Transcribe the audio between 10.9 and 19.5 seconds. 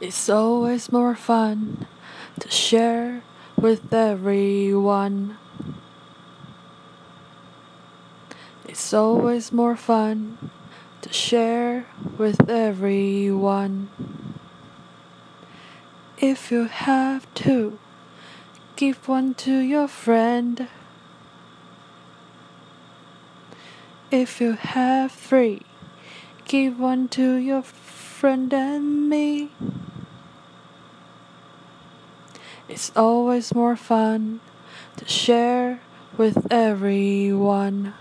to share with everyone. If you have two, give one